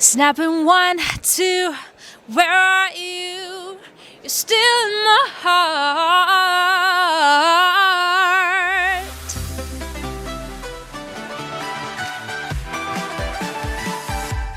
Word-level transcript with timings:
Snapping 0.00 0.64
one, 0.64 1.00
two, 1.22 1.74
where 2.28 2.52
are 2.52 2.88
you? 2.92 3.78
You're 4.22 4.28
still 4.28 4.86
in 4.86 4.92
my 5.04 5.28
heart. 5.42 5.98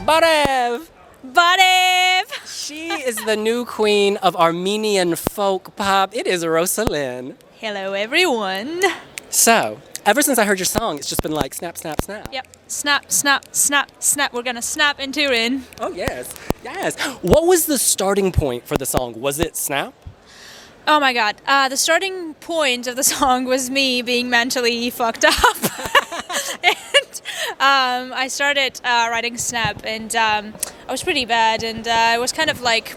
Barev! 0.05 0.89
Barev! 1.25 2.25
She 2.45 2.89
is 2.91 3.15
the 3.25 3.35
new 3.35 3.65
queen 3.65 4.17
of 4.17 4.35
Armenian 4.35 5.15
folk 5.15 5.75
pop. 5.75 6.15
It 6.15 6.27
is 6.27 6.45
Rosa 6.45 6.85
Linn. 6.85 7.35
Hello, 7.59 7.93
everyone. 7.93 8.83
So, 9.31 9.79
ever 10.05 10.21
since 10.21 10.37
I 10.37 10.45
heard 10.45 10.59
your 10.59 10.65
song, 10.65 10.97
it's 10.97 11.09
just 11.09 11.21
been 11.21 11.31
like 11.31 11.53
snap, 11.53 11.77
snap, 11.77 12.01
snap. 12.01 12.29
Yep. 12.31 12.47
Snap, 12.67 13.11
snap, 13.11 13.45
snap, 13.51 13.91
snap. 13.99 14.33
We're 14.33 14.43
gonna 14.43 14.61
snap 14.61 14.99
into 14.99 15.27
tune. 15.27 15.63
Oh, 15.79 15.91
yes. 15.91 16.33
Yes. 16.63 16.99
What 17.21 17.45
was 17.45 17.65
the 17.65 17.77
starting 17.77 18.31
point 18.31 18.65
for 18.65 18.77
the 18.77 18.85
song? 18.85 19.19
Was 19.19 19.39
it 19.39 19.55
snap? 19.55 19.93
Oh 20.87 20.99
my 20.99 21.13
god. 21.13 21.35
Uh, 21.45 21.69
the 21.69 21.77
starting 21.77 22.33
point 22.35 22.87
of 22.87 22.95
the 22.95 23.03
song 23.15 23.45
was 23.45 23.69
me 23.69 24.01
being 24.01 24.29
mentally 24.29 24.89
fucked 24.89 25.25
up. 25.25 25.33
and 26.63 27.21
um, 27.59 28.13
I 28.13 28.27
started 28.29 28.79
uh, 28.83 29.07
writing 29.11 29.37
Snap, 29.37 29.81
and 29.85 30.15
um, 30.15 30.53
I 30.87 30.91
was 30.91 31.03
pretty 31.03 31.25
bad, 31.25 31.63
and 31.63 31.87
uh, 31.87 31.91
I 31.91 32.17
was 32.17 32.31
kind 32.31 32.49
of 32.49 32.61
like, 32.61 32.95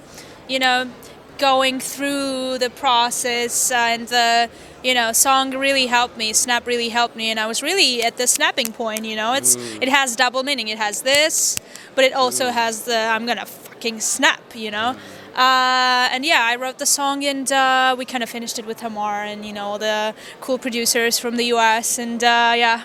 you 0.48 0.58
know, 0.58 0.90
going 1.38 1.80
through 1.80 2.58
the 2.58 2.70
process, 2.70 3.70
and 3.70 4.08
the 4.08 4.48
you 4.82 4.94
know 4.94 5.12
song 5.12 5.50
really 5.56 5.86
helped 5.86 6.16
me. 6.16 6.32
Snap 6.32 6.66
really 6.66 6.88
helped 6.88 7.16
me, 7.16 7.30
and 7.30 7.38
I 7.40 7.46
was 7.46 7.62
really 7.62 8.02
at 8.02 8.16
the 8.16 8.26
snapping 8.26 8.72
point. 8.72 9.04
You 9.04 9.16
know, 9.16 9.34
it's 9.34 9.56
it 9.56 9.88
has 9.88 10.16
double 10.16 10.42
meaning. 10.42 10.68
It 10.68 10.78
has 10.78 11.02
this, 11.02 11.58
but 11.94 12.04
it 12.04 12.12
also 12.12 12.50
has 12.50 12.84
the 12.84 12.96
I'm 12.96 13.26
gonna 13.26 13.46
fucking 13.46 14.00
snap. 14.00 14.42
You 14.54 14.70
know. 14.70 14.96
Uh, 15.34 16.08
and 16.12 16.24
yeah, 16.24 16.42
I 16.44 16.54
wrote 16.54 16.78
the 16.78 16.86
song 16.86 17.24
and 17.24 17.50
uh, 17.50 17.96
we 17.98 18.04
kind 18.04 18.22
of 18.22 18.30
finished 18.30 18.56
it 18.60 18.66
with 18.66 18.76
Tamar 18.76 19.24
and 19.24 19.44
you 19.44 19.52
know 19.52 19.64
all 19.64 19.78
the 19.80 20.14
cool 20.40 20.58
producers 20.58 21.18
from 21.18 21.34
the 21.36 21.46
U.S. 21.46 21.98
and 21.98 22.22
uh, 22.22 22.54
yeah. 22.56 22.84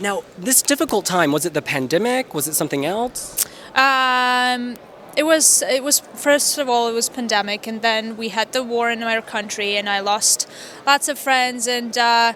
Now, 0.00 0.24
this 0.38 0.62
difficult 0.62 1.04
time, 1.04 1.30
was 1.30 1.44
it 1.44 1.52
the 1.52 1.62
pandemic? 1.62 2.34
Was 2.34 2.48
it 2.48 2.54
something 2.54 2.86
else? 2.86 3.46
Um, 3.74 4.76
it 5.16 5.24
was 5.24 5.62
it 5.62 5.82
was 5.82 6.00
first 6.00 6.58
of 6.58 6.68
all 6.68 6.88
it 6.88 6.92
was 6.92 7.08
pandemic 7.08 7.66
and 7.66 7.82
then 7.82 8.16
we 8.16 8.28
had 8.28 8.52
the 8.52 8.62
war 8.62 8.90
in 8.90 9.02
our 9.02 9.22
country 9.22 9.76
and 9.76 9.88
I 9.88 10.00
lost 10.00 10.48
lots 10.86 11.08
of 11.08 11.18
friends 11.18 11.66
and 11.66 11.96
uh, 11.98 12.32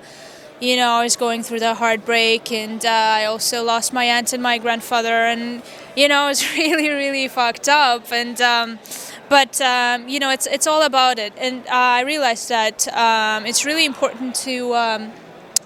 you 0.61 0.77
know 0.77 0.91
I 0.91 1.05
was 1.05 1.17
going 1.17 1.43
through 1.43 1.61
the 1.61 1.75
heartbreak 1.75 2.51
and 2.53 2.85
uh, 2.85 2.89
I 2.89 3.25
also 3.25 3.63
lost 3.63 3.93
my 3.93 4.05
aunt 4.05 4.33
and 4.33 4.43
my 4.43 4.59
grandfather 4.59 5.27
and 5.33 5.63
you 5.97 6.09
know 6.09 6.25
it 6.27 6.31
was 6.31 6.53
really 6.57 6.89
really 6.89 7.29
fucked 7.29 7.69
up 7.69 8.13
and. 8.13 8.41
Um, 8.41 8.79
but 9.29 9.59
um, 9.63 10.07
you 10.07 10.21
know 10.21 10.31
it's 10.31 10.47
it's 10.47 10.67
all 10.67 10.83
about 10.83 11.19
it 11.19 11.33
and 11.39 11.67
uh, 11.67 11.99
i 11.99 12.03
realized 12.03 12.51
that 12.51 12.87
um, 12.89 13.47
it's 13.47 13.65
really 13.65 13.87
important 13.87 14.35
to 14.35 14.75
um, 14.75 15.11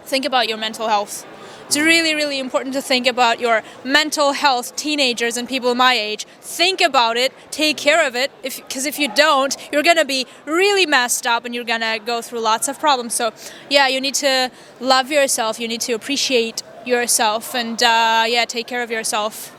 think 0.04 0.24
about 0.24 0.48
your 0.48 0.56
mental 0.56 0.86
health 0.86 1.26
it's 1.68 1.76
really 1.76 2.14
really 2.14 2.38
important 2.40 2.72
to 2.74 2.80
think 2.80 3.06
about 3.06 3.38
your 3.38 3.62
mental 3.84 4.32
health 4.32 4.74
teenagers 4.74 5.36
and 5.36 5.46
people 5.46 5.74
my 5.74 5.92
age 5.94 6.24
think 6.40 6.80
about 6.80 7.16
it 7.18 7.30
take 7.50 7.76
care 7.76 8.06
of 8.06 8.16
it 8.16 8.30
because 8.42 8.86
if, 8.86 8.94
if 8.94 8.98
you 8.98 9.08
don't 9.14 9.56
you're 9.70 9.82
gonna 9.82 10.04
be 10.04 10.26
really 10.46 10.86
messed 10.86 11.26
up 11.26 11.44
and 11.44 11.54
you're 11.54 11.70
gonna 11.74 11.98
go 11.98 12.22
through 12.22 12.40
lots 12.40 12.68
of 12.68 12.80
problems 12.80 13.12
so 13.14 13.32
yeah 13.68 13.86
you 13.86 14.00
need 14.00 14.14
to 14.14 14.50
love 14.80 15.10
yourself 15.12 15.60
you 15.60 15.68
need 15.68 15.82
to 15.82 15.92
appreciate 15.92 16.62
yourself 16.86 17.54
and 17.54 17.82
uh, 17.82 18.24
yeah 18.26 18.44
take 18.46 18.66
care 18.66 18.82
of 18.82 18.90
yourself 18.90 19.54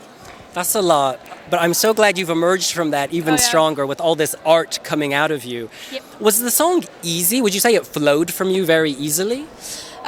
That's 0.52 0.74
a 0.74 0.82
lot. 0.82 1.16
But 1.50 1.58
I'm 1.64 1.74
so 1.74 1.94
glad 1.94 2.18
you've 2.18 2.34
emerged 2.40 2.72
from 2.78 2.90
that 2.90 3.06
even 3.12 3.34
Oh, 3.34 3.38
yeah. 3.38 3.48
stronger 3.50 3.84
with 3.86 4.00
all 4.00 4.16
this 4.16 4.34
art 4.44 4.72
coming 4.90 5.14
out 5.14 5.30
of 5.30 5.42
you. 5.44 5.70
Yep. 5.92 6.02
Was 6.20 6.36
the 6.40 6.50
song 6.50 6.82
easy? 7.04 7.38
Would 7.40 7.54
you 7.54 7.60
say 7.60 7.72
it 7.78 7.86
flowed 7.86 8.30
from 8.38 8.48
you 8.50 8.64
very 8.66 8.90
easily? 9.06 9.46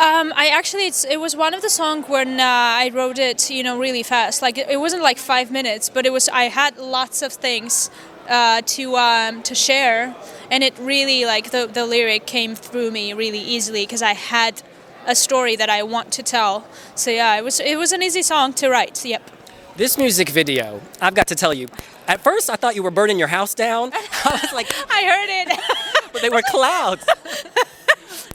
Um, 0.02 0.32
I 0.34 0.48
actually, 0.48 0.88
it's, 0.88 1.04
it 1.04 1.20
was 1.20 1.36
one 1.36 1.54
of 1.54 1.62
the 1.62 1.70
songs 1.70 2.08
when 2.08 2.40
uh, 2.40 2.44
I 2.44 2.90
wrote 2.92 3.20
it, 3.20 3.48
you 3.48 3.62
know, 3.62 3.78
really 3.78 4.02
fast. 4.02 4.42
Like 4.42 4.58
it, 4.58 4.68
it 4.68 4.78
wasn't 4.78 5.04
like 5.04 5.16
five 5.16 5.52
minutes, 5.52 5.88
but 5.88 6.04
it 6.04 6.10
was. 6.10 6.28
I 6.28 6.44
had 6.44 6.76
lots 6.76 7.22
of 7.22 7.32
things 7.32 7.88
uh, 8.28 8.62
to 8.62 8.96
um, 8.96 9.44
to 9.44 9.54
share, 9.54 10.16
and 10.50 10.64
it 10.64 10.76
really 10.80 11.24
like 11.24 11.52
the 11.52 11.68
the 11.72 11.86
lyric 11.86 12.26
came 12.26 12.56
through 12.56 12.90
me 12.90 13.12
really 13.12 13.38
easily 13.38 13.84
because 13.84 14.02
I 14.02 14.14
had 14.14 14.60
a 15.06 15.14
story 15.14 15.54
that 15.54 15.70
I 15.70 15.84
want 15.84 16.10
to 16.14 16.24
tell. 16.24 16.66
So 16.96 17.12
yeah, 17.12 17.36
it 17.36 17.44
was 17.44 17.60
it 17.60 17.78
was 17.78 17.92
an 17.92 18.02
easy 18.02 18.22
song 18.22 18.54
to 18.54 18.68
write. 18.68 19.04
Yep. 19.04 19.30
This 19.76 19.96
music 19.96 20.30
video, 20.30 20.80
I've 21.00 21.14
got 21.14 21.28
to 21.28 21.36
tell 21.36 21.54
you, 21.54 21.68
at 22.08 22.20
first 22.20 22.50
I 22.50 22.56
thought 22.56 22.74
you 22.74 22.82
were 22.82 22.90
burning 22.90 23.20
your 23.20 23.28
house 23.28 23.54
down. 23.54 23.92
I 24.24 24.40
was 24.42 24.52
like, 24.52 24.66
I 24.90 25.04
heard 25.04 25.52
it. 25.52 26.12
but 26.12 26.22
they 26.22 26.28
were 26.28 26.42
clouds. 26.50 27.06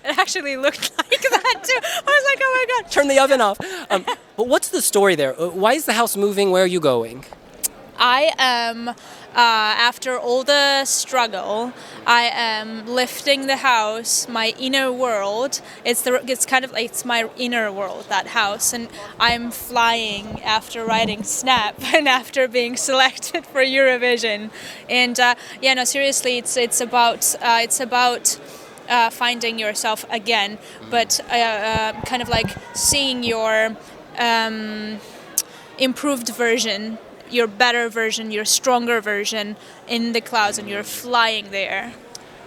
It 0.03 0.17
actually 0.17 0.57
looked 0.57 0.91
like 0.97 1.21
that 1.21 1.63
too. 1.63 1.79
I 1.83 2.01
was 2.05 2.25
like, 2.31 2.39
oh 2.41 2.67
my 2.67 2.81
god. 2.81 2.91
Turn 2.91 3.07
the 3.07 3.19
oven 3.19 3.41
off. 3.41 3.57
Um, 3.89 4.05
but 4.35 4.47
what's 4.47 4.69
the 4.69 4.81
story 4.81 5.15
there? 5.15 5.39
Uh, 5.39 5.49
Why 5.49 5.73
is 5.73 5.85
the 5.85 5.93
house 5.93 6.15
moving? 6.17 6.51
Where 6.51 6.63
are 6.63 6.67
you 6.67 6.79
going? 6.79 7.25
I 7.99 8.31
am, 8.37 8.89
uh, 8.89 8.93
after 9.35 10.19
all 10.19 10.43
the 10.43 10.85
struggle, 10.85 11.73
I 12.05 12.29
am 12.31 12.85
lifting 12.85 13.47
the 13.47 13.57
house, 13.57 14.27
my 14.27 14.53
inner 14.59 14.91
world. 14.91 15.61
It's 15.83 16.03
the, 16.03 16.21
it's 16.29 16.45
kind 16.45 16.63
of 16.63 16.71
like 16.71 16.85
it's 16.85 17.03
my 17.05 17.27
inner 17.37 17.71
world, 17.71 18.05
that 18.09 18.27
house, 18.27 18.71
and 18.71 18.87
I'm 19.19 19.49
flying 19.49 20.43
after 20.43 20.85
writing 20.85 21.23
Snap 21.23 21.75
and 21.93 22.07
after 22.07 22.47
being 22.47 22.77
selected 22.77 23.47
for 23.47 23.61
Eurovision. 23.61 24.51
And 24.89 25.19
uh, 25.19 25.33
yeah, 25.59 25.73
no, 25.73 25.83
seriously, 25.83 26.37
it's 26.37 26.55
it's 26.55 26.79
about 26.79 27.33
uh, 27.41 27.59
it's 27.63 27.79
about. 27.79 28.39
Uh, 28.89 29.09
finding 29.09 29.59
yourself 29.59 30.05
again, 30.09 30.57
but 30.89 31.19
uh, 31.29 31.33
uh, 31.35 32.01
kind 32.03 32.21
of 32.21 32.29
like 32.29 32.47
seeing 32.73 33.21
your 33.21 33.75
um, 34.17 34.97
improved 35.77 36.29
version, 36.29 36.97
your 37.29 37.47
better 37.47 37.89
version, 37.89 38.31
your 38.31 38.45
stronger 38.45 39.01
version 39.01 39.57
in 39.87 40.13
the 40.13 40.21
clouds, 40.21 40.57
and 40.57 40.69
you're 40.69 40.83
flying 40.83 41.51
there. 41.51 41.93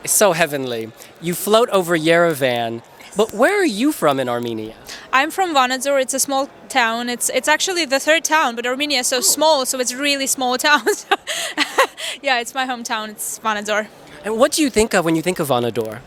It's 0.02 0.14
so 0.14 0.32
heavenly. 0.32 0.90
You 1.20 1.34
float 1.34 1.68
over 1.70 1.96
Yerevan, 1.96 2.82
but 3.16 3.34
where 3.34 3.60
are 3.60 3.66
you 3.66 3.92
from 3.92 4.18
in 4.18 4.28
Armenia? 4.28 4.74
I'm 5.12 5.30
from 5.30 5.54
Vanadzor. 5.54 6.00
It's 6.00 6.14
a 6.14 6.20
small 6.20 6.48
town. 6.68 7.08
It's 7.08 7.28
it's 7.28 7.48
actually 7.48 7.84
the 7.84 8.00
third 8.00 8.24
town, 8.24 8.56
but 8.56 8.64
Armenia 8.66 9.00
is 9.00 9.08
so 9.08 9.20
small, 9.20 9.66
so 9.66 9.78
it's 9.78 9.92
really 9.92 10.26
small 10.26 10.56
town. 10.68 10.86
yeah, 12.22 12.40
it's 12.40 12.54
my 12.54 12.66
hometown. 12.66 13.10
It's 13.10 13.38
Vanadzor. 13.40 13.88
And 14.24 14.38
what 14.38 14.52
do 14.52 14.62
you 14.62 14.70
think 14.70 14.94
of 14.94 15.04
when 15.04 15.16
you 15.16 15.22
think 15.22 15.38
of 15.38 15.48
Vanadzor? 15.48 16.00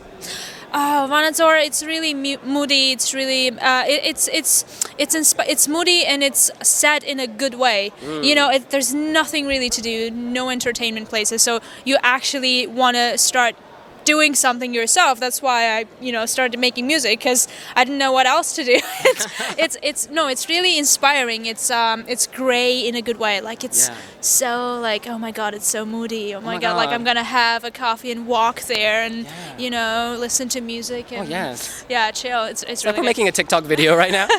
Oh, 0.75 1.07
Vanadzor, 1.09 1.63
it's 1.63 1.84
really 1.84 2.16
mu- 2.16 2.44
moody. 2.44 2.91
It's 2.94 3.13
really, 3.13 3.50
uh, 3.51 3.84
it, 3.85 4.01
it's 4.03 4.28
it's 4.29 4.66
it's 4.97 5.13
it's 5.47 5.67
moody 5.67 6.03
and 6.03 6.23
it's 6.23 6.50
sad 6.63 7.03
in 7.03 7.19
a 7.19 7.28
good 7.28 7.53
way. 7.56 7.91
You 8.01 8.34
know, 8.34 8.50
it, 8.50 8.72
there's 8.72 8.91
nothing 8.91 9.45
really 9.45 9.69
to 9.69 9.81
do, 9.81 10.09
no 10.09 10.50
entertainment 10.50 11.09
places. 11.09 11.44
So 11.44 11.59
you 11.85 11.97
actually 12.01 12.66
want 12.66 12.97
to 12.97 13.19
start 13.19 13.56
doing 14.05 14.35
something 14.35 14.73
yourself. 14.73 15.19
That's 15.19 15.41
why 15.41 15.77
I, 15.77 15.85
you 16.01 16.11
know, 16.11 16.25
started 16.25 16.59
making 16.59 16.87
music 16.87 17.19
because 17.19 17.47
I 17.75 17.83
didn't 17.83 17.99
know 17.99 18.11
what 18.11 18.25
else 18.25 18.53
to 18.55 18.63
do. 18.63 18.73
it's, 19.05 19.27
it's 19.57 19.77
it's 19.81 20.09
no, 20.09 20.27
it's 20.27 20.49
really 20.49 20.77
inspiring. 20.77 21.45
It's 21.45 21.69
um 21.71 22.03
it's 22.07 22.27
gray 22.27 22.79
in 22.87 22.95
a 22.95 23.01
good 23.01 23.17
way. 23.17 23.41
Like 23.41 23.63
it's 23.63 23.89
Yeah. 23.89 23.97
so 24.21 24.79
like 24.81 25.07
oh 25.07 25.17
my 25.17 25.31
god, 25.31 25.53
it's 25.53 25.67
so 25.67 25.85
moody. 25.85 26.35
Oh 26.35 26.41
my, 26.41 26.55
my 26.55 26.59
god, 26.61 26.75
like 26.75 26.89
I'm 26.89 27.03
gonna 27.03 27.23
have 27.23 27.63
a 27.63 27.71
coffee 27.71 28.11
and 28.11 28.27
walk 28.27 28.61
there 28.63 29.03
and 29.03 29.23
Yeah. 29.25 29.57
you 29.57 29.69
know 29.69 30.15
listen 30.19 30.49
to 30.49 30.61
music 30.61 31.07
Oh, 31.11 31.15
and 31.17 31.29
yes. 31.29 31.85
yeah, 31.89 32.11
chill. 32.11 32.43
It's 32.45 32.63
it's 32.63 32.85
Like 32.85 32.97
we're 32.97 33.03
making 33.03 33.27
a 33.27 33.31
TikTok 33.31 33.63
video 33.63 33.95
right 33.95 34.11
now. 34.11 34.27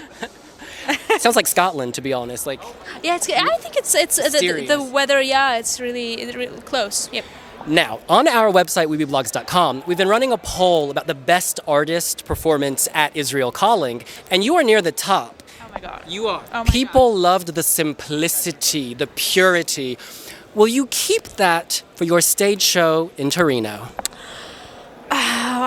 Sounds 1.19 1.36
like 1.36 1.47
Scotland, 1.47 1.94
to 1.94 2.00
be 2.00 2.12
honest. 2.12 2.47
Like, 2.47 2.60
yeah, 3.02 3.16
it's 3.16 3.28
I 3.28 3.56
think 3.58 3.76
it's 3.76 3.94
it's 3.94 4.16
the, 4.16 4.66
the, 4.66 4.82
weather. 4.82 5.20
Yeah, 5.20 5.56
it's 5.56 5.81
really 5.81 6.25
really 6.32 6.61
close. 6.62 7.08
Yep. 7.12 7.25
Now, 7.66 8.00
on 8.11 8.28
our 8.28 8.52
website, 8.52 8.88
wiwibloggs.com, 8.88 9.84
we've 9.87 9.96
been 9.96 10.08
running 10.08 10.32
a 10.32 10.37
poll 10.37 10.90
about 10.90 11.06
the 11.06 11.14
best 11.14 11.61
artist 11.66 12.26
performance 12.26 12.88
at 12.93 13.16
Israel 13.16 13.50
Calling, 13.50 14.05
and 14.31 14.44
you 14.44 14.55
are 14.56 14.62
near 14.62 14.82
the 14.82 14.93
top. 14.93 15.43
Oh 15.62 15.70
my 15.72 15.81
god. 15.81 16.05
You 16.06 16.28
are. 16.28 16.43
Oh 16.52 16.64
my 16.64 16.70
People 16.70 17.14
loved 17.17 17.55
the 17.55 17.62
simplicity, 17.62 18.93
the 18.93 19.06
purity. 19.06 19.96
Will 20.55 20.69
you 20.69 20.87
keep 20.88 21.25
that 21.37 21.82
for 21.94 22.05
your 22.05 22.20
stage 22.20 22.60
show 22.60 23.10
in 23.17 23.31
Torino? 23.31 23.88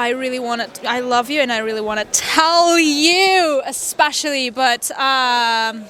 Oh, 0.08 0.10
I 0.10 0.20
really 0.22 0.40
want 0.40 0.74
to. 0.76 0.90
I 0.90 1.00
love 1.02 1.30
you, 1.30 1.42
and 1.42 1.52
I 1.52 1.60
really 1.60 1.82
want 1.82 2.00
to 2.00 2.06
tell 2.20 2.80
you, 2.80 3.62
especially. 3.66 4.50
But 4.50 4.90
um, 4.92 5.84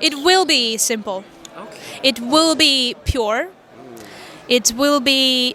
it 0.00 0.14
will 0.14 0.44
be 0.44 0.76
simple. 0.78 1.24
Okay. 1.56 1.78
It 2.02 2.20
will 2.20 2.54
be 2.54 2.94
pure. 3.04 3.48
It 4.48 4.72
will 4.76 5.00
be 5.00 5.54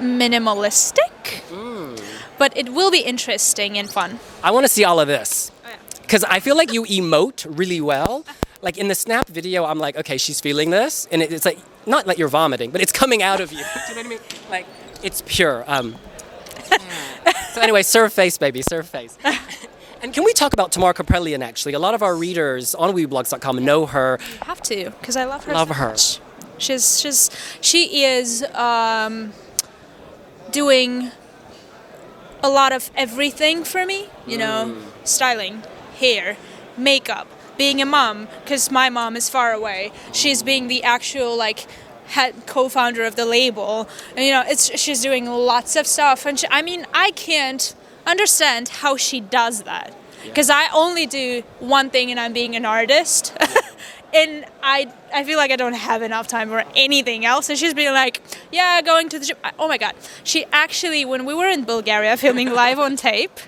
minimalistic. 0.00 1.42
mm. 1.50 2.00
But 2.38 2.56
it 2.56 2.70
will 2.72 2.90
be 2.90 3.00
interesting 3.00 3.78
and 3.78 3.88
fun. 3.90 4.18
I 4.42 4.50
want 4.50 4.64
to 4.64 4.68
see 4.72 4.84
all 4.84 4.98
of 5.00 5.08
this 5.08 5.50
Oh, 5.64 5.68
yeah. 5.68 5.76
because 6.02 6.24
I 6.24 6.40
feel 6.40 6.56
like 6.56 6.72
you 6.72 6.84
emote 6.84 7.46
really 7.58 7.80
well. 7.80 8.24
like 8.62 8.78
in 8.78 8.88
the 8.88 8.94
snap 8.94 9.26
video, 9.28 9.64
I'm 9.64 9.78
like, 9.78 9.96
okay, 9.96 10.16
she's 10.18 10.40
feeling 10.40 10.70
this, 10.70 11.06
and 11.12 11.22
it's 11.22 11.44
like 11.44 11.58
not 11.86 12.06
like 12.06 12.18
you're 12.18 12.28
vomiting, 12.28 12.70
but 12.70 12.80
it's 12.80 12.92
coming 12.92 13.22
out 13.22 13.40
of 13.40 13.52
you. 13.52 13.58
Do 13.88 13.94
you 13.94 13.94
know 13.94 13.96
what 13.96 14.06
I 14.06 14.08
mean? 14.08 14.18
Like 14.50 14.66
it's 15.02 15.22
pure. 15.26 15.64
Um, 15.66 15.96
so 17.52 17.60
anyway, 17.60 17.82
serve 17.82 18.12
face, 18.12 18.38
baby, 18.38 18.62
serve 18.62 18.88
face. 18.88 19.18
And 20.02 20.14
can 20.14 20.24
we 20.24 20.32
talk 20.32 20.52
about 20.54 20.72
Tamar 20.72 20.94
Kaprelian 20.94 21.42
actually? 21.42 21.74
A 21.74 21.78
lot 21.78 21.94
of 21.94 22.02
our 22.02 22.16
readers 22.16 22.74
on 22.74 22.94
wiwibloggs.com 22.94 23.62
know 23.64 23.86
her. 23.86 24.18
I 24.40 24.44
have 24.46 24.62
to 24.62 24.90
because 24.90 25.16
I 25.16 25.24
love 25.24 25.44
her. 25.44 25.52
Love 25.52 25.68
so 25.68 25.74
her. 25.74 25.88
much. 25.90 26.20
She's 26.58 27.00
she's 27.00 27.30
she 27.60 28.04
is 28.04 28.42
um, 28.54 29.32
doing 30.50 31.10
a 32.42 32.48
lot 32.48 32.72
of 32.72 32.90
everything 32.96 33.62
for 33.64 33.84
me. 33.84 34.08
You 34.26 34.38
know, 34.38 34.76
styling, 35.04 35.62
hair, 35.98 36.38
makeup, 36.78 37.28
being 37.58 37.82
a 37.82 37.86
mom 37.86 38.28
because 38.42 38.70
my 38.70 38.88
mom 38.88 39.16
is 39.16 39.28
far 39.28 39.52
away. 39.52 39.92
She's 40.12 40.42
being 40.42 40.68
the 40.68 40.82
actual 40.82 41.36
like 41.36 41.66
head 42.10 42.46
co-founder 42.46 43.04
of 43.04 43.16
the 43.16 43.26
label, 43.26 43.88
and 44.16 44.24
you 44.24 44.32
know, 44.32 44.44
it's 44.46 44.78
she's 44.78 45.00
doing 45.00 45.26
lots 45.26 45.76
of 45.76 45.86
stuff. 45.86 46.26
And 46.26 46.38
she, 46.38 46.46
I 46.50 46.62
mean, 46.62 46.86
I 46.92 47.10
can't 47.12 47.74
understand 48.06 48.68
how 48.68 48.96
she 48.96 49.20
does 49.20 49.62
that 49.62 49.94
because 50.24 50.50
I 50.50 50.68
only 50.74 51.06
do 51.06 51.42
one 51.58 51.90
thing, 51.90 52.10
and 52.10 52.20
I'm 52.20 52.32
being 52.32 52.54
an 52.56 52.64
artist. 52.64 53.36
and 54.14 54.44
I 54.62 54.92
I 55.12 55.24
feel 55.24 55.38
like 55.38 55.50
I 55.50 55.56
don't 55.56 55.74
have 55.74 56.02
enough 56.02 56.26
time 56.26 56.48
for 56.48 56.64
anything 56.76 57.24
else. 57.24 57.48
And 57.48 57.58
she's 57.58 57.74
been 57.74 57.92
like, 57.92 58.20
yeah, 58.52 58.82
going 58.82 59.08
to 59.10 59.18
the 59.18 59.26
gym. 59.26 59.36
Oh 59.58 59.68
my 59.68 59.78
god, 59.78 59.94
she 60.24 60.44
actually 60.52 61.04
when 61.04 61.24
we 61.24 61.34
were 61.34 61.48
in 61.48 61.64
Bulgaria 61.64 62.16
filming 62.24 62.50
live 62.50 62.78
on 62.78 62.96
tape, 62.96 63.38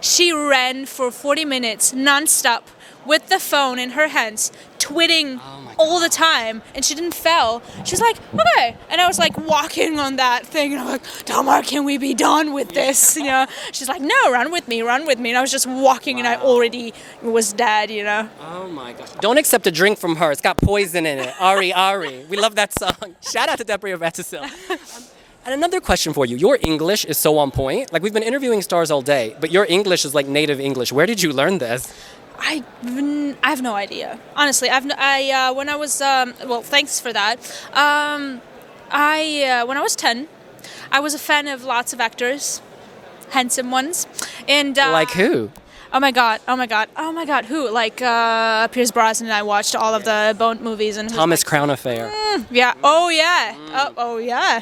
she 0.00 0.32
ran 0.32 0.86
for 0.86 1.10
40 1.10 1.44
minutes 1.44 1.92
nonstop 1.92 2.62
with 3.06 3.28
the 3.28 3.38
phone 3.38 3.78
in 3.78 3.90
her 3.90 4.08
hands, 4.08 4.52
twitting 4.78 5.40
Oh 5.42 5.67
all 5.78 6.00
the 6.00 6.08
time, 6.08 6.62
and 6.74 6.84
she 6.84 6.94
didn't 6.94 7.14
fail. 7.14 7.62
She's 7.84 8.00
like, 8.00 8.16
okay, 8.34 8.76
and 8.90 9.00
I 9.00 9.06
was 9.06 9.18
like 9.18 9.36
walking 9.38 9.98
on 9.98 10.16
that 10.16 10.46
thing, 10.46 10.72
and 10.72 10.80
I'm 10.80 10.88
like, 10.88 11.02
Tamar, 11.24 11.62
can 11.62 11.84
we 11.84 11.98
be 11.98 12.14
done 12.14 12.52
with 12.52 12.70
this? 12.70 13.16
You 13.16 13.24
know, 13.24 13.46
she's 13.72 13.88
like, 13.88 14.00
no, 14.00 14.32
run 14.32 14.50
with 14.52 14.68
me, 14.68 14.82
run 14.82 15.06
with 15.06 15.18
me, 15.18 15.30
and 15.30 15.38
I 15.38 15.40
was 15.40 15.50
just 15.50 15.66
walking, 15.66 16.18
and 16.18 16.26
I 16.26 16.36
already 16.36 16.92
was 17.22 17.52
dead. 17.52 17.90
You 17.90 18.04
know. 18.04 18.28
Oh 18.40 18.68
my 18.68 18.92
gosh. 18.92 19.10
Don't 19.20 19.38
accept 19.38 19.66
a 19.66 19.70
drink 19.70 19.98
from 19.98 20.16
her. 20.16 20.30
It's 20.32 20.40
got 20.40 20.56
poison 20.56 21.06
in 21.06 21.18
it. 21.18 21.34
Ari, 21.40 21.72
Ari. 21.72 22.26
We 22.28 22.36
love 22.36 22.54
that 22.56 22.72
song. 22.78 23.16
Shout 23.20 23.48
out 23.48 23.58
to 23.58 23.64
Deborah 23.64 23.98
Vetisil. 23.98 24.42
Um, 24.70 25.04
and 25.44 25.54
another 25.54 25.80
question 25.80 26.12
for 26.12 26.26
you. 26.26 26.36
Your 26.36 26.58
English 26.60 27.04
is 27.06 27.16
so 27.16 27.38
on 27.38 27.50
point. 27.50 27.92
Like, 27.92 28.02
we've 28.02 28.12
been 28.12 28.22
interviewing 28.22 28.60
stars 28.60 28.90
all 28.90 29.00
day, 29.00 29.34
but 29.40 29.50
your 29.50 29.64
English 29.68 30.04
is 30.04 30.14
like 30.14 30.26
native 30.26 30.60
English. 30.60 30.92
Where 30.92 31.06
did 31.06 31.22
you 31.22 31.32
learn 31.32 31.58
this? 31.58 31.92
I, 32.38 32.62
I 33.42 33.50
have 33.50 33.62
no 33.62 33.74
idea. 33.74 34.18
Honestly, 34.36 34.70
I've 34.70 34.84
n- 34.84 34.94
I 34.96 35.30
uh, 35.30 35.54
when 35.54 35.68
I 35.68 35.76
was 35.76 36.00
um, 36.00 36.34
well, 36.46 36.62
thanks 36.62 37.00
for 37.00 37.12
that. 37.12 37.36
Um, 37.72 38.40
I 38.90 39.44
uh, 39.62 39.66
when 39.66 39.76
I 39.76 39.80
was 39.82 39.96
ten, 39.96 40.28
I 40.92 41.00
was 41.00 41.14
a 41.14 41.18
fan 41.18 41.48
of 41.48 41.64
lots 41.64 41.92
of 41.92 42.00
actors, 42.00 42.62
handsome 43.30 43.70
ones, 43.70 44.06
and 44.46 44.78
uh, 44.78 44.90
Like 44.92 45.10
who? 45.10 45.50
Oh 45.90 46.00
my 46.00 46.10
god! 46.10 46.40
Oh 46.46 46.54
my 46.54 46.66
god! 46.66 46.88
Oh 46.96 47.12
my 47.12 47.24
god! 47.24 47.46
Who? 47.46 47.70
Like 47.70 48.02
uh, 48.02 48.68
Pierce 48.68 48.90
Brosnan. 48.90 49.30
And 49.30 49.34
I 49.34 49.42
watched 49.42 49.74
all 49.74 49.94
of 49.94 50.04
the 50.04 50.34
Bond 50.38 50.60
movies 50.60 50.96
and 50.98 51.08
Thomas 51.08 51.40
like, 51.40 51.46
Crown 51.46 51.70
Affair. 51.70 52.10
yeah. 52.50 52.74
Oh 52.84 53.08
yeah. 53.08 53.54
Oh, 53.72 53.94
oh 53.96 54.18
yeah. 54.18 54.60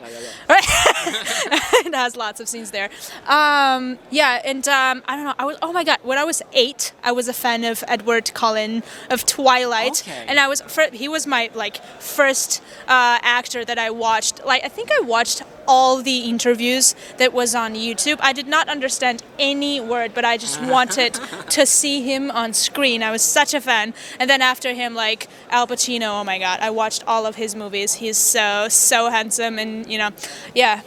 it 1.87 1.95
has 1.95 2.17
lots 2.17 2.41
of 2.41 2.49
scenes 2.49 2.71
there. 2.71 2.91
Um, 3.27 3.99
yeah, 4.11 4.41
and 4.45 4.67
um, 4.69 5.03
I 5.07 5.17
don't 5.17 5.25
know. 5.25 5.35
I 5.39 5.45
was. 5.45 5.57
Oh 5.63 5.73
my 5.73 5.85
god. 5.85 5.99
When 6.03 6.19
I 6.19 6.25
was 6.25 6.43
eight, 6.53 6.93
I 7.03 7.13
was 7.13 7.29
a 7.29 7.33
fan 7.33 7.65
of 7.65 7.83
Edward 7.89 8.33
Cullen 8.35 8.83
of 9.11 9.25
Twilight, 9.27 10.03
Okay. 10.07 10.25
and 10.29 10.39
I 10.39 10.49
was. 10.49 10.63
He 10.93 11.09
was 11.09 11.27
my 11.27 11.51
like 11.55 11.83
first 12.01 12.63
uh, 12.89 13.19
actor 13.23 13.65
that 13.65 13.79
I 13.79 13.91
watched. 13.91 14.45
Like 14.45 14.65
I 14.65 14.69
think 14.69 14.91
I 14.93 15.01
watched 15.01 15.43
all 15.69 16.01
the 16.01 16.19
interviews 16.21 16.95
that 17.19 17.33
was 17.33 17.55
on 17.55 17.75
YouTube. 17.75 18.19
I 18.21 18.33
did 18.33 18.47
not 18.47 18.69
understand 18.69 19.23
any 19.39 19.81
word, 19.81 20.13
but 20.15 20.25
I 20.25 20.37
just 20.37 20.61
wanted 20.77 21.15
to 21.51 21.67
see 21.67 22.03
him 22.03 22.31
on 22.31 22.53
screen. 22.53 23.03
I 23.03 23.11
was 23.11 23.23
such 23.23 23.53
a 23.55 23.61
fan. 23.61 23.93
And 24.21 24.31
then 24.31 24.43
after 24.43 24.75
him, 24.75 24.95
like 24.95 25.27
Al 25.51 25.67
Pacino, 25.67 26.21
oh 26.21 26.25
my 26.25 26.39
god, 26.39 26.61
I 26.61 26.71
watched 26.71 27.03
all 27.07 27.27
of 27.27 27.37
his 27.37 27.55
movies. 27.55 27.95
He's 27.95 28.17
so 28.17 28.69
so 28.69 29.11
handsome, 29.11 29.59
and 29.59 29.87
you 29.91 29.99
know, 29.99 30.11
yeah. 30.55 30.83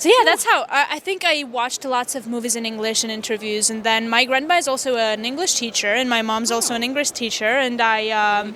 So 0.00 0.08
yeah, 0.08 0.24
that's 0.24 0.44
how 0.50 0.64
I, 0.70 0.82
I 0.96 0.98
think 0.98 1.24
I 1.26 1.44
watched 1.44 1.84
lots 1.84 2.14
of 2.14 2.26
movies 2.26 2.56
in 2.56 2.64
English 2.64 3.04
and 3.04 3.12
interviews, 3.12 3.68
and 3.72 3.84
then 3.84 4.08
my 4.08 4.24
grandma 4.24 4.54
is 4.56 4.66
also 4.66 4.96
an 4.96 5.26
English 5.26 5.52
teacher, 5.62 5.92
and 6.00 6.08
my 6.08 6.22
mom's 6.22 6.50
also 6.50 6.72
an 6.74 6.82
English 6.82 7.10
teacher, 7.10 7.52
and 7.66 7.76
I 7.82 8.00
um, 8.24 8.46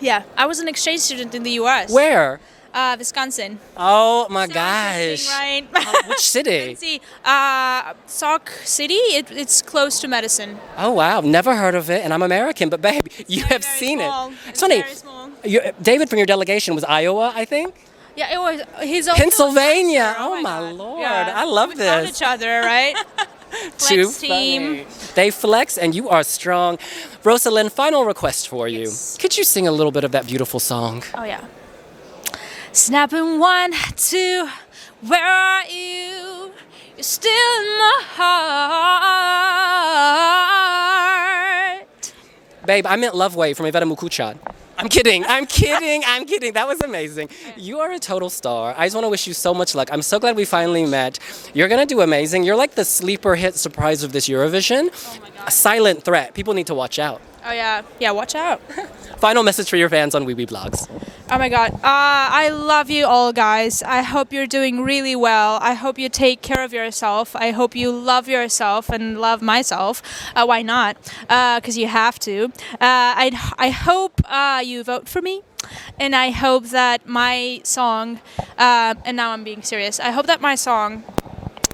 yeah, 0.00 0.22
I 0.34 0.46
was 0.46 0.58
an 0.60 0.68
exchange 0.68 1.00
student 1.00 1.34
in 1.34 1.42
the 1.42 1.52
U.S. 1.62 1.92
Where? 1.92 2.40
Uh, 2.72 2.96
Wisconsin. 2.98 3.58
Oh 3.76 4.26
my 4.30 4.46
So 4.46 4.54
gosh. 4.54 5.28
right? 5.28 5.64
Which 6.08 6.20
city? 6.36 6.74
See, 6.74 7.02
uh, 7.22 7.92
Sauk 8.06 8.48
City. 8.64 9.00
It, 9.18 9.30
it's 9.30 9.60
close 9.60 10.00
to 10.00 10.08
Madison. 10.08 10.58
Oh 10.78 10.92
wow, 10.92 11.20
never 11.20 11.54
heard 11.54 11.74
of 11.74 11.90
it, 11.90 12.02
and 12.02 12.14
I'm 12.14 12.22
American, 12.22 12.70
but 12.70 12.80
babe, 12.80 13.08
you 13.28 13.42
have 13.52 13.62
very 13.62 13.78
seen 13.78 13.98
small. 13.98 14.28
it. 14.30 14.34
It's 14.48 14.48
It's 14.48 14.60
funny. 14.62 14.82
very 15.44 15.72
David 15.82 16.08
from 16.08 16.16
your 16.18 16.26
delegation 16.34 16.74
was 16.74 16.84
Iowa, 16.84 17.30
I 17.36 17.44
think. 17.44 17.74
Yeah, 18.16 18.34
it 18.34 18.38
was. 18.38 18.60
He's 18.82 19.08
also 19.08 19.18
a 19.18 19.22
Pennsylvania. 19.22 20.00
dancer. 20.00 20.20
Oh, 20.20 20.32
oh 20.38 20.42
my 20.42 20.60
God. 20.60 20.74
lord. 20.74 21.00
Yeah. 21.00 21.32
I 21.34 21.44
love 21.44 21.70
we 21.70 21.76
found 21.76 22.06
this. 22.06 22.16
each 22.20 22.26
other, 22.26 22.60
right? 22.60 22.94
Too 23.78 24.10
team. 24.12 24.84
funny. 24.84 24.86
They 25.14 25.30
flex, 25.30 25.76
and 25.78 25.94
you 25.94 26.08
are 26.08 26.22
strong. 26.22 26.78
Rosa 27.24 27.50
Linn, 27.50 27.68
final 27.70 28.04
request 28.04 28.48
for 28.48 28.66
you. 28.68 28.80
Yes. 28.80 29.16
Could 29.18 29.36
you 29.36 29.44
sing 29.44 29.66
a 29.68 29.72
little 29.72 29.92
bit 29.92 30.04
of 30.04 30.12
that 30.12 30.26
beautiful 30.26 30.60
song? 30.60 31.02
Oh 31.14 31.24
yeah. 31.24 31.44
Snapping 32.72 33.38
one, 33.38 33.72
two. 33.96 34.48
Where 35.06 35.24
are 35.26 35.64
you? 35.66 36.52
You're 36.96 37.02
still 37.04 37.60
in 37.60 37.78
my 37.78 38.02
heart. 41.22 42.14
Babe, 42.66 42.86
I 42.86 42.96
meant 42.96 43.14
Love 43.14 43.34
Wave 43.36 43.56
from 43.56 43.66
Iveta 43.66 43.84
Mukuchyan. 43.84 44.38
I'm 44.82 44.88
kidding. 44.88 45.24
I'm 45.26 45.46
kidding. 45.46 46.02
I'm 46.06 46.24
kidding. 46.26 46.54
That 46.54 46.66
was 46.66 46.80
amazing. 46.80 47.28
You 47.56 47.78
are 47.78 47.92
a 47.92 48.00
total 48.00 48.28
star. 48.28 48.74
I 48.76 48.86
just 48.86 48.96
want 48.96 49.04
to 49.04 49.08
wish 49.10 49.28
you 49.28 49.32
so 49.32 49.54
much 49.54 49.76
luck. 49.76 49.88
I'm 49.92 50.02
so 50.02 50.18
glad 50.18 50.34
we 50.34 50.44
finally 50.44 50.84
met. 50.84 51.20
You're 51.54 51.68
going 51.68 51.86
to 51.86 51.94
do 51.94 52.00
amazing. 52.00 52.42
You're 52.42 52.56
like 52.56 52.74
the 52.74 52.84
sleeper 52.84 53.36
hit 53.36 53.54
surprise 53.54 54.02
of 54.02 54.10
this 54.10 54.28
Eurovision. 54.28 54.90
Oh 54.92 55.44
A 55.46 55.52
silent 55.52 56.02
threat. 56.02 56.34
People 56.34 56.52
need 56.52 56.66
to 56.66 56.74
watch 56.74 56.98
out. 56.98 57.20
Oh 57.46 57.52
yeah, 57.52 57.82
yeah. 58.00 58.10
Watch 58.10 58.34
out. 58.34 58.60
Final 59.18 59.44
message 59.44 59.70
for 59.70 59.76
your 59.76 59.88
fans 59.88 60.16
on 60.16 60.26
Wiwibloggs. 60.26 60.88
Oh 61.34 61.38
my 61.38 61.48
god. 61.48 61.72
Uh, 61.76 61.80
I 61.82 62.50
love 62.50 62.90
you 62.90 63.06
all, 63.06 63.32
guys. 63.32 63.82
I 63.82 64.02
hope 64.02 64.34
you're 64.34 64.46
doing 64.46 64.82
really 64.82 65.16
well. 65.16 65.58
I 65.62 65.72
hope 65.72 65.98
you 65.98 66.10
take 66.10 66.42
care 66.42 66.62
of 66.62 66.74
yourself. 66.74 67.34
I 67.34 67.52
hope 67.52 67.74
you 67.74 67.90
love 67.90 68.28
yourself 68.28 68.90
and 68.90 69.18
love 69.18 69.40
myself. 69.40 70.02
Uh, 70.36 70.44
why 70.44 70.60
not? 70.60 70.98
Because 71.22 71.78
you 71.78 71.86
have 71.86 72.18
to. 72.18 72.52
Uh, 72.74 73.16
I, 73.16 73.54
I 73.56 73.70
hope 73.70 74.20
uh, 74.26 74.60
you 74.62 74.84
vote 74.84 75.08
for 75.08 75.22
me. 75.22 75.40
And 75.98 76.14
I 76.14 76.32
hope 76.32 76.66
that 76.66 77.06
my 77.06 77.62
song, 77.64 78.20
uh, 78.58 78.94
and 79.02 79.16
now 79.16 79.30
I'm 79.30 79.42
being 79.42 79.62
serious, 79.62 79.98
I 79.98 80.10
hope 80.10 80.26
that 80.26 80.42
my 80.42 80.54
song 80.54 81.02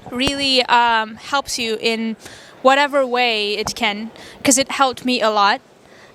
really 0.09 0.63
um, 0.63 1.15
helps 1.15 1.59
you 1.59 1.77
in 1.81 2.15
whatever 2.61 3.05
way 3.05 3.57
it 3.57 3.75
can, 3.75 4.11
because 4.37 4.57
it 4.57 4.71
helped 4.71 5.03
me 5.03 5.19
a 5.21 5.29
lot. 5.29 5.59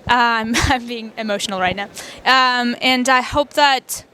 Um, 0.07 0.53
I'm 0.55 0.87
being 0.87 1.11
emotional 1.17 1.59
right 1.59 1.75
now. 1.75 1.89
Um, 2.25 2.75
and 2.81 3.07
I 3.09 3.21
hope 3.21 3.53
that 3.53 4.05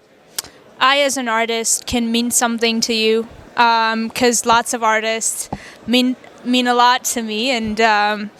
I, 0.80 1.00
as 1.00 1.18
an 1.18 1.28
artist, 1.28 1.86
can 1.86 2.12
mean 2.12 2.32
something 2.32 2.82
to 2.82 2.94
you, 2.94 3.28
because 3.54 4.46
lots 4.46 4.74
of 4.74 4.84
artists 4.84 5.50
mean 5.86 6.16
mean 6.44 6.68
a 6.68 6.74
lot 6.74 7.04
to 7.04 7.22
me, 7.22 7.52
and 7.52 7.80
um, 7.82 8.32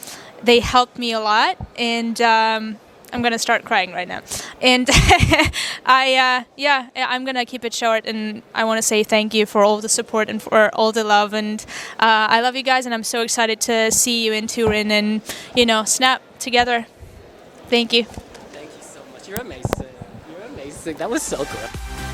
they 0.44 0.60
help 0.60 0.98
me 0.98 1.12
a 1.12 1.20
lot. 1.20 1.58
And 1.78 2.20
um, 2.22 2.78
I'm 3.14 3.22
gonna 3.22 3.40
start 3.40 3.66
crying 3.66 3.92
right 3.92 4.08
now. 4.08 4.22
And 4.62 4.90
I, 5.86 6.16
uh, 6.16 6.44
yeah, 6.56 6.90
I'm 6.96 7.26
gonna 7.26 7.46
keep 7.46 7.66
it 7.66 7.74
short. 7.74 8.06
And 8.06 8.42
I 8.54 8.64
want 8.64 8.78
to 8.78 8.82
say 8.82 9.04
thank 9.04 9.34
you 9.34 9.46
for 9.46 9.64
all 9.64 9.82
the 9.82 9.90
support 9.90 10.30
and 10.30 10.42
for 10.42 10.74
all 10.74 10.92
the 10.92 11.04
love. 11.04 11.34
And 11.34 11.64
uh, 12.00 12.28
I 12.30 12.42
love 12.42 12.56
you 12.56 12.64
guys, 12.64 12.86
and 12.86 12.94
I'm 12.94 13.04
so 13.04 13.22
excited 13.22 13.62
to 13.62 13.92
see 13.92 14.26
you 14.26 14.34
in 14.34 14.48
Turin 14.48 14.92
and 14.92 15.22
you 15.56 15.66
know 15.66 15.84
snap 15.84 16.22
together. 16.40 16.88
Thank 17.72 17.94
you. 17.94 18.04
Thank 18.04 18.66
you 18.66 18.84
so 18.84 19.00
much. 19.14 19.30
You're 19.30 19.40
amazing. 19.40 19.88
You're 20.30 20.42
amazing. 20.42 20.98
That 20.98 21.10
was 21.10 21.24
so 21.24 21.38
good. 21.38 22.11